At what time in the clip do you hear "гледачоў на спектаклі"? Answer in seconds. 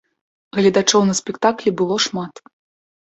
0.59-1.75